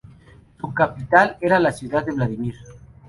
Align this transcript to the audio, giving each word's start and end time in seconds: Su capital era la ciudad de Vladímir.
Su 0.59 0.73
capital 0.73 1.37
era 1.41 1.59
la 1.59 1.71
ciudad 1.71 2.03
de 2.03 2.11
Vladímir. 2.13 2.55